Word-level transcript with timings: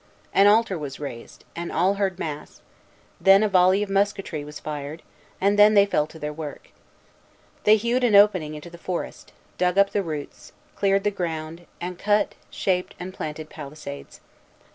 An 0.33 0.47
altar 0.47 0.79
was 0.79 0.99
raised, 0.99 1.43
and 1.55 1.71
all 1.71 1.93
heard 1.93 2.17
mass; 2.17 2.61
then 3.19 3.43
a 3.43 3.47
volley 3.47 3.83
of 3.83 3.89
musketry 3.91 4.43
was 4.43 4.59
fired; 4.59 5.03
and 5.39 5.59
then 5.59 5.75
they 5.75 5.85
fell 5.85 6.07
to 6.07 6.17
their 6.17 6.33
work. 6.33 6.69
They 7.65 7.75
hewed 7.75 8.03
an 8.03 8.15
opening 8.15 8.55
into 8.55 8.71
the 8.71 8.79
forest, 8.79 9.31
dug 9.59 9.77
up 9.77 9.91
the 9.91 10.01
roots, 10.01 10.53
cleared 10.75 11.03
the 11.03 11.11
ground, 11.11 11.67
and 11.79 11.99
cut, 11.99 12.33
shaped, 12.49 12.95
and 12.99 13.13
planted 13.13 13.51
palisades. 13.51 14.21